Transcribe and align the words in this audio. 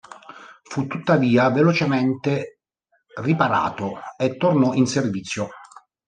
Fu 0.63 0.87
tuttavia 0.87 1.51
velocemente 1.51 2.61
riparato 3.21 3.99
e 4.17 4.35
tornò 4.35 4.73
in 4.73 4.87
servizio. 4.87 5.49